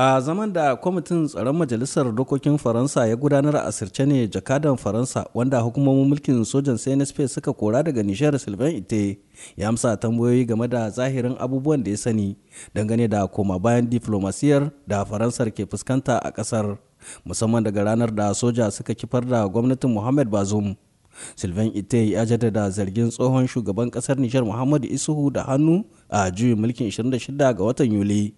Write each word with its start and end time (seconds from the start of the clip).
A 0.00 0.20
zaman 0.20 0.52
da 0.52 0.76
kwamitin 0.76 1.26
tsaron 1.26 1.56
majalisar 1.56 2.12
dokokin 2.14 2.58
Faransa 2.58 3.06
ya 3.06 3.16
gudanar 3.16 3.56
a 3.56 3.64
asirce 3.66 4.06
ne 4.06 4.28
jakadan 4.28 4.76
Faransa 4.76 5.26
wanda 5.34 5.58
hukumomin 5.60 6.08
mulkin 6.08 6.44
sojan 6.44 6.78
CNSP 6.78 7.26
suka 7.28 7.52
kora 7.52 7.82
daga 7.82 8.02
Nijar 8.02 8.38
Sylvain 8.38 8.76
Ite 8.76 9.18
ya 9.56 9.68
amsa 9.68 9.96
tambayoyi 9.96 10.44
game 10.44 10.68
da 10.68 10.90
zahirin 10.90 11.34
abubuwan 11.38 11.82
da 11.84 11.90
ya 11.90 11.96
sani 11.96 12.36
dangane 12.74 13.08
da 13.08 13.26
koma 13.26 13.58
bayan 13.58 13.90
diflomasiyar 13.90 14.70
da 14.86 15.04
Faransar 15.04 15.50
ke 15.50 15.66
fuskanta 15.66 16.18
a 16.22 16.30
ƙasar 16.30 16.78
musamman 17.26 17.64
daga 17.64 17.84
ranar 17.84 18.14
da 18.14 18.30
soja 18.34 18.70
suka 18.70 18.94
kifar 18.94 19.26
da 19.26 19.48
gwamnatin 19.48 19.90
Muhammad 19.90 20.30
Bazoum. 20.30 20.76
Sylvain 21.34 21.72
Ite 21.74 22.10
ya 22.10 22.22
jaddada 22.26 22.70
zargin 22.70 23.10
tsohon 23.10 23.46
shugaban 23.50 23.90
ƙasar 23.90 24.14
Nijar 24.16 24.44
Muhammadu 24.46 24.86
Isuhu 24.86 25.32
da 25.32 25.42
hannu 25.42 25.82
a 26.08 26.30
juyin 26.30 26.54
mulkin 26.54 26.86
26 26.86 27.34
ga 27.34 27.64
watan 27.64 27.90
Yuli. 27.92 28.37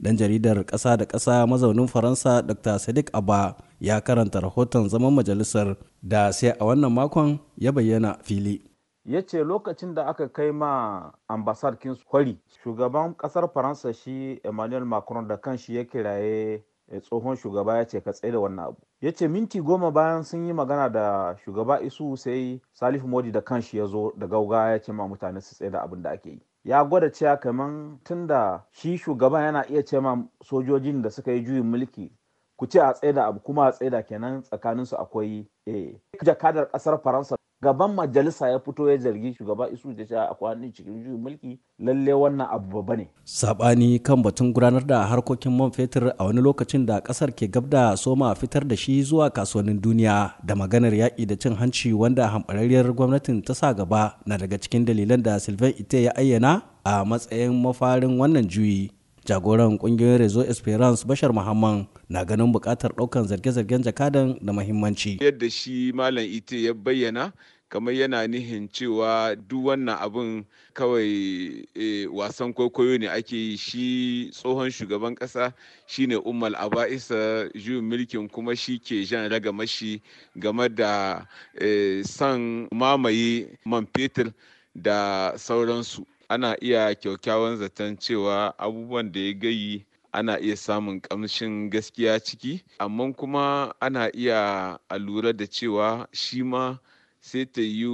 Dan 0.00 0.16
jaridar 0.16 0.64
ƙasa 0.64 0.96
da 0.96 1.04
ƙasa 1.06 1.46
mazaunin 1.46 1.86
faransa 1.88 2.42
dr. 2.42 2.78
Sadiq 2.78 3.10
abba 3.12 3.56
ya 3.80 4.00
karanta 4.00 4.40
rahoton 4.40 4.88
zaman 4.88 5.12
majalisar 5.14 5.76
da 6.02 6.30
sai 6.32 6.48
a 6.58 6.64
wannan 6.64 6.92
makon 6.92 7.38
ya 7.56 7.72
bayyana 7.72 8.18
fili. 8.22 8.62
Ya 9.04 9.20
ce 9.22 9.44
lokacin 9.44 9.94
da 9.94 10.06
aka 10.08 10.28
kai 10.28 10.50
ma 10.52 11.12
ambasar 11.28 11.76
kwari 12.08 12.38
shugaban 12.64 13.14
ƙasar 13.16 13.48
faransa 13.52 13.92
shi 13.92 14.40
emmanuel 14.44 14.84
macron 14.84 15.28
da 15.28 15.36
kanshi 15.36 15.76
ya 15.76 15.84
kiraye 15.84 16.62
tsohon 17.00 17.36
shugaba 17.36 17.76
ya 17.76 17.84
ce 17.86 18.00
ka 18.00 18.12
tsaye 18.12 18.32
da 18.32 18.38
wannan 18.40 18.64
abu. 18.66 18.76
Ya 19.00 19.12
ce 19.12 19.28
minti 19.28 19.60
goma 19.60 19.90
bayan 19.90 20.22
sun 20.24 20.46
yi 20.46 20.52
magana 20.52 20.88
da 20.92 21.36
shugaba 21.44 21.80
isu 21.80 22.16
sai 22.16 22.60
salif 22.72 23.04
modi 23.04 23.30
da 23.32 23.40
kanshi 23.40 23.78
ya 23.78 23.86
zo 23.86 24.12
da 24.16 24.26
gauga 24.26 24.70
ya 24.70 24.78
ce 24.80 24.92
ma 24.92 25.06
mutane 25.08 25.40
su 25.40 25.54
tsaye 25.54 25.70
da 25.70 25.80
abin 25.82 26.02
da 26.02 26.10
ake 26.10 26.30
yi. 26.30 26.40
Ya 26.64 26.84
gwada 26.84 27.10
cewa 27.12 27.36
kaman 27.36 27.98
tunda 28.04 28.64
shi 28.70 28.96
shugaban 28.98 29.42
yana 29.44 29.64
iya 29.68 29.84
ce 29.84 30.00
ma 30.00 30.16
sojojin 30.42 31.02
da 31.02 31.10
suka 31.10 31.32
yi 31.32 31.44
juyin 31.44 31.64
mulki 31.66 32.10
ku 32.56 32.66
ce 32.66 32.80
a 32.80 32.92
tsaida 32.92 33.26
abu 33.26 33.40
kuma 33.40 33.66
a 33.66 33.72
tsaida 33.72 34.02
kenan 34.02 34.42
tsakanin 34.42 34.84
su 34.86 34.96
akwai 34.96 35.46
eh 35.66 36.00
jakadar 36.24 36.68
ƙasar 36.70 36.98
faransa. 37.02 37.36
Gaban 37.64 37.94
majalisa 37.94 38.48
ya 38.52 38.58
fito 38.60 38.90
ya 38.90 38.96
zargi 38.96 39.32
shugaba 39.34 39.70
isu 39.72 39.92
da 39.96 40.04
cewa 40.04 40.28
akwai 40.30 40.52
hannun 40.54 40.72
cikin 40.72 41.00
juyin 41.02 41.16
mulki 41.20 41.58
lalle 41.78 42.12
wannan 42.12 42.46
abu 42.52 42.68
babba 42.82 42.96
ne. 42.96 43.08
Sabani 43.24 43.98
kan 43.98 44.22
batun 44.22 44.52
gudanar 44.52 44.84
da 44.86 45.06
harkokin 45.08 45.52
man 45.56 45.70
fetur 45.72 46.12
a 46.18 46.24
wani 46.24 46.40
lokacin 46.44 46.84
da 46.86 47.00
ƙasar 47.00 47.32
ke 47.32 47.48
gab 47.50 47.70
da 47.70 47.96
soma 47.96 48.34
fitar 48.34 48.68
da 48.68 48.76
shi 48.76 49.00
zuwa 49.02 49.30
kasuwannin 49.30 49.80
duniya 49.80 50.34
da 50.44 50.54
maganar 50.54 50.92
yaƙi 50.92 51.26
da 51.26 51.36
cin 51.36 51.54
hanci 51.56 51.92
wanda 51.92 52.28
hamɓararriyar 52.28 52.92
gwamnatin 52.92 53.40
ta 53.42 53.54
sa 53.54 53.72
gaba 53.72 54.20
na 54.26 54.36
daga 54.36 54.58
cikin 54.60 54.84
dalilan 54.84 55.22
da 55.22 55.38
sylvain 55.40 55.74
ite 55.80 56.02
ya 56.04 56.12
ayyana 56.16 56.62
a 56.84 57.04
matsayin 57.04 57.56
mafarin 57.62 58.18
wannan 58.20 58.44
juyi. 58.48 58.90
Jagoran 59.24 59.78
ƙungiyoyin 59.80 60.18
rezo 60.20 60.44
esperance 60.44 61.00
bashar 61.08 61.32
muhammad 61.32 61.86
na 62.12 62.24
ganin 62.28 62.52
buƙatar 62.52 62.92
ɗaukan 62.92 63.24
zarge-zargen 63.24 63.80
jakadan 63.80 64.36
da 64.44 64.52
mahimmanci 64.52 65.16
yadda 65.16 65.48
shi 65.50 65.92
malam 65.96 66.20
ite 66.28 66.60
ya 66.60 66.74
bayyana 66.76 67.32
kamar 67.68 67.94
yana 67.94 68.26
nihin 68.26 68.68
cewa 68.68 69.36
duk 69.36 69.64
wannan 69.66 69.96
abin 69.98 70.44
kawai 70.74 71.66
e, 71.74 72.06
wasan 72.06 72.52
kwaikwayo 72.54 72.98
ne 72.98 73.08
ake 73.08 73.36
yi. 73.36 73.56
Shi 73.56 74.30
tsohon 74.32 74.70
shugaban 74.70 75.14
kasa 75.14 75.52
shine 75.86 76.16
umar 76.16 76.52
aba'isa 76.56 77.48
juyin 77.54 77.84
mulkin 77.84 78.28
kuma 78.28 78.54
shi 78.56 78.78
ke 78.78 79.04
jan 79.04 79.30
ragamashi 79.30 80.00
game 80.36 80.68
da 80.68 81.26
e, 81.60 82.02
son 82.04 82.68
mamaye 82.72 83.48
man 83.64 83.86
fetur 83.86 84.32
da 84.74 85.32
sauransu. 85.36 86.06
Ana 86.28 86.56
iya 86.62 86.94
kyaukyawan 86.94 87.56
zaton 87.56 87.96
cewa 87.98 88.54
abubuwan 88.58 89.12
da 89.12 89.20
ya 89.20 89.32
gayi 89.32 89.84
ana 90.12 90.38
iya 90.40 90.56
samun 90.56 91.00
kamshin 91.00 91.70
gaskiya 91.70 92.20
ciki. 92.20 92.62
Amma 92.78 93.12
kuma 93.12 93.74
ana 93.80 94.10
iya 94.14 94.78
lura 94.98 95.32
da 95.32 95.46
cewa 95.46 96.08
shi 96.12 96.42
ma 96.42 96.78
sai 97.24 97.44
ta 97.48 97.62
yi 97.64 97.88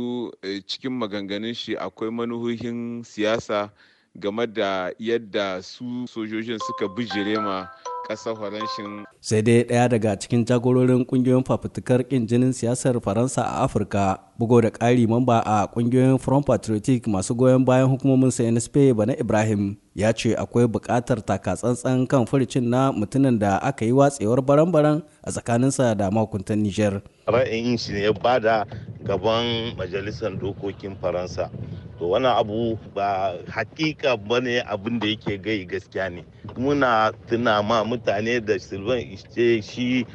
cikin 0.66 0.90
maganganun 0.98 1.54
shi 1.54 1.76
akwai 1.78 2.10
manuhohin 2.10 3.02
siyasa 3.06 3.70
game 4.18 4.42
da 4.46 4.90
yadda 4.98 5.62
su 5.62 5.86
sojojin 6.10 6.58
suka 6.58 6.88
bijire 6.90 7.38
ma 7.38 7.70
ƙasar 8.10 8.34
faranshin. 8.34 9.06
sai 9.22 9.38
dai 9.42 9.62
ɗaya 9.62 9.86
daga 9.88 10.16
cikin 10.18 10.42
jagororin 10.44 11.06
ƙungiyoyin 11.06 11.46
fafutukar 11.46 12.02
ƙin 12.02 12.26
jinin 12.26 12.50
siyasar 12.52 12.98
faransa 13.00 13.46
a 13.46 13.62
afirka 13.62 14.18
bugo 14.38 14.60
da 14.60 14.70
ƙari 14.70 15.06
mamba 15.06 15.38
a 15.46 15.68
ƙungiyoyin 15.70 16.18
front 16.18 16.42
patriotic 16.46 17.06
masu 17.06 17.34
goyon 17.38 17.62
bayan 17.64 17.86
hukumomin 17.86 18.30
cnsp 18.34 18.90
bana 18.98 19.14
ibrahim 19.14 19.76
ya 19.94 20.10
ce 20.12 20.34
akwai 20.34 20.66
buƙatar 20.66 21.22
takatsantsan 21.22 22.02
kan 22.10 22.26
furicin 22.26 22.66
na 22.66 22.90
mutumin 22.92 23.38
da 23.38 23.58
aka 23.62 23.84
yi 23.86 23.92
watsewar 23.94 24.42
baran-baran 24.42 25.02
a 25.22 25.30
tsakaninsa 25.30 25.94
da 25.94 26.10
mahukuntan 26.10 26.58
niger 26.66 26.98
ra'ayin 27.30 27.78
shi 27.78 27.92
ne 27.94 28.02
ya 28.02 28.12
ba 28.12 28.40
da 28.42 28.64
gaban 29.04 29.74
majalisar 29.76 30.36
dokokin 30.38 30.96
faransa. 31.00 31.50
To 31.98 32.08
wannan 32.16 32.36
abu 32.36 32.78
ba 32.94 33.36
hakika 33.48 34.16
ba 34.16 34.40
ne 34.40 34.60
abin 34.62 34.98
da 34.98 35.06
yake 35.08 35.38
gai 35.42 35.64
gaskiya 35.66 36.08
ne. 36.10 36.24
Muna 36.56 37.12
tuna 37.28 37.62
ma 37.62 37.84
mutane 37.84 38.40
da 38.44 38.58
sylvain 38.58 39.12
ishe 39.12 39.62
shi 39.62 40.06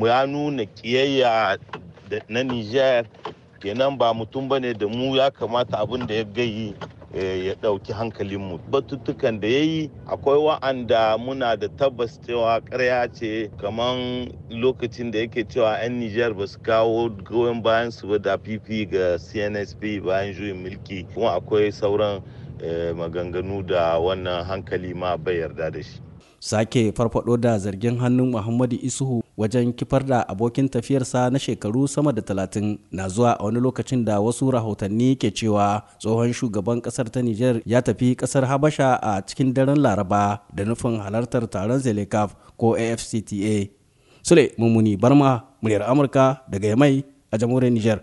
ya 0.00 0.26
nuna 0.26 0.64
kiyayya 0.66 1.58
na 2.28 2.42
niger. 2.42 3.04
Kenan 3.60 3.98
ba 3.98 4.12
mutum 4.14 4.48
ba 4.48 4.60
ne 4.60 4.72
da 4.74 4.86
mu 4.88 5.16
ya 5.16 5.30
kamata 5.30 5.78
abin 5.78 6.06
da 6.06 6.14
ya 6.14 6.24
gayi 6.24 6.74
ya 7.14 7.54
ɗauki 7.54 7.92
hankalinmu. 7.92 8.58
Batuttukan 8.70 9.40
da 9.40 9.48
ya 9.48 9.58
yi 9.62 9.90
akwai 10.06 10.38
wa'anda 10.38 11.16
muna 11.18 11.56
da 11.56 11.68
tabbas 11.68 12.20
cewa 12.26 12.60
karya 12.60 13.08
ce. 13.12 13.50
Kamar 13.58 14.28
lokacin 14.50 15.10
da 15.10 15.18
yake 15.18 15.44
cewa 15.48 15.78
'yan 15.82 16.00
nijar 16.00 16.34
ba 16.34 16.46
su 16.46 16.58
kawo 16.60 17.08
goyon 17.24 17.62
bayan 17.62 17.90
su 17.90 18.08
ba 18.08 18.18
da 18.18 18.36
fifi 18.38 18.86
ga 18.86 19.18
cnsp 19.18 20.02
bayan 20.04 20.34
juyin 20.34 20.56
mulki. 20.62 21.06
Kuma 21.14 21.34
akwai 21.38 21.72
sauran 21.72 22.22
maganganu 22.96 23.62
da 23.66 23.98
wannan 23.98 24.44
hankali 24.44 24.94
ma 24.94 25.16
bai 25.16 25.38
yarda 25.40 25.70
da 25.70 25.82
shi. 25.82 26.00
Sake 26.44 26.92
farfado 26.96 27.36
da 27.40 27.56
zargin 27.58 27.96
hannun 27.96 28.28
muhammadu 28.36 28.76
isuhu 28.88 29.22
wajen 29.36 29.72
kifar 29.72 30.04
da 30.04 30.18
abokin 30.28 30.68
tafiyarsa 30.68 31.30
na 31.32 31.38
shekaru 31.38 31.88
sama 31.88 32.12
da 32.12 32.20
talatin. 32.22 32.78
Na 32.92 33.08
zuwa 33.08 33.32
a 33.40 33.44
wani 33.44 33.60
lokacin 33.60 34.04
da 34.04 34.20
wasu 34.20 34.50
rahotanni 34.50 35.16
ke 35.16 35.30
cewa 35.32 35.82
tsohon 35.98 36.32
shugaban 36.36 36.80
ƙasar 36.84 37.08
ta 37.08 37.22
niger 37.22 37.62
ya 37.66 37.80
tafi 37.82 38.12
ƙasar 38.14 38.44
habasha 38.44 38.92
a 39.02 39.22
cikin 39.24 39.54
daren 39.56 39.80
laraba 39.80 40.40
da 40.54 40.64
nufin 40.64 41.00
halartar 41.00 41.48
taron 41.48 41.80
zelekaf 41.80 42.36
ko 42.60 42.76
afcta 42.76 43.68
sule 44.22 44.52
mummuni 44.60 44.96
barma 45.00 45.44
muryar 45.62 45.82
amurka 45.88 46.44
daga 46.50 46.68
yamai 46.68 47.04
a 47.32 47.38
jamhuriyar 47.38 47.72
niger 47.72 47.98